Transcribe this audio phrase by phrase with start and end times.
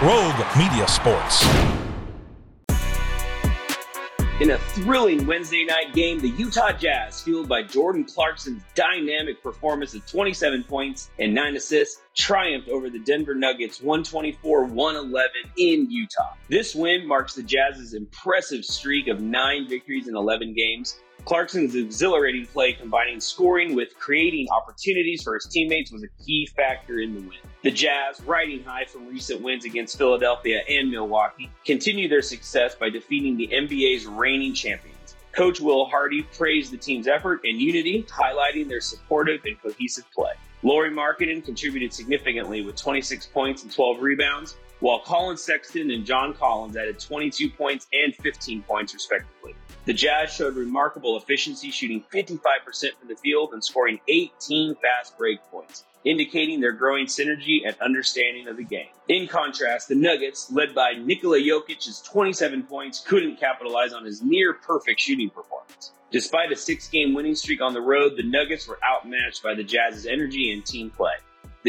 [0.00, 1.44] Rogue Media Sports.
[4.40, 9.94] In a thrilling Wednesday night game, the Utah Jazz, fueled by Jordan Clarkson's dynamic performance
[9.94, 16.34] of 27 points and 9 assists, triumphed over the Denver Nuggets 124 111 in Utah.
[16.48, 21.00] This win marks the Jazz's impressive streak of nine victories in 11 games.
[21.28, 27.00] Clarkson's exhilarating play, combining scoring with creating opportunities for his teammates, was a key factor
[27.00, 27.36] in the win.
[27.62, 32.88] The Jazz, riding high from recent wins against Philadelphia and Milwaukee, continue their success by
[32.88, 35.16] defeating the NBA's reigning champions.
[35.32, 40.32] Coach Will Hardy praised the team's effort and unity, highlighting their supportive and cohesive play.
[40.62, 46.32] Lauri Markkanen contributed significantly with 26 points and 12 rebounds, while Collin Sexton and John
[46.32, 49.37] Collins added 22 points and 15 points, respectively.
[49.84, 52.34] The Jazz showed remarkable efficiency, shooting 55%
[52.98, 58.48] from the field and scoring 18 fast break points, indicating their growing synergy and understanding
[58.48, 58.88] of the game.
[59.08, 64.52] In contrast, the Nuggets, led by Nikola Jokic's 27 points, couldn't capitalize on his near
[64.54, 65.92] perfect shooting performance.
[66.10, 69.64] Despite a six game winning streak on the road, the Nuggets were outmatched by the
[69.64, 71.12] Jazz's energy and team play.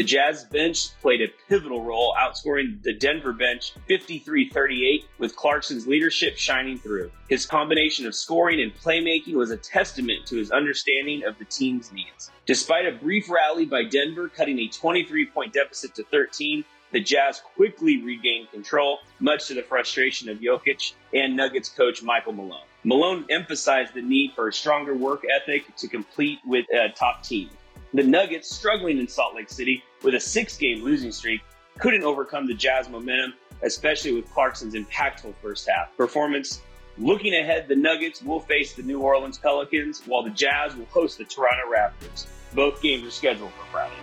[0.00, 5.86] The Jazz bench played a pivotal role, outscoring the Denver bench 53 38, with Clarkson's
[5.86, 7.10] leadership shining through.
[7.28, 11.92] His combination of scoring and playmaking was a testament to his understanding of the team's
[11.92, 12.30] needs.
[12.46, 17.42] Despite a brief rally by Denver, cutting a 23 point deficit to 13, the Jazz
[17.54, 22.64] quickly regained control, much to the frustration of Jokic and Nuggets coach Michael Malone.
[22.84, 27.50] Malone emphasized the need for a stronger work ethic to compete with a top team.
[27.92, 31.40] The Nuggets, struggling in Salt Lake City with a six game losing streak,
[31.78, 36.62] couldn't overcome the Jazz momentum, especially with Clarkson's impactful first half performance.
[36.98, 41.18] Looking ahead, the Nuggets will face the New Orleans Pelicans, while the Jazz will host
[41.18, 42.26] the Toronto Raptors.
[42.54, 43.94] Both games are scheduled for Friday.